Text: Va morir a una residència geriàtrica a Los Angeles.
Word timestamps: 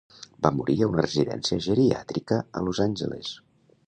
Va 0.43 0.51
morir 0.59 0.77
a 0.85 0.87
una 0.93 1.03
residència 1.05 1.59
geriàtrica 1.65 2.39
a 2.61 2.65
Los 2.69 2.81
Angeles. 2.87 3.31